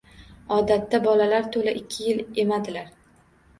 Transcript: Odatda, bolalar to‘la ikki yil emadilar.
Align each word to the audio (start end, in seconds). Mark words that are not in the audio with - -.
Odatda, 0.55 0.99
bolalar 1.03 1.45
to‘la 1.57 1.75
ikki 1.83 2.09
yil 2.09 2.25
emadilar. 2.47 2.91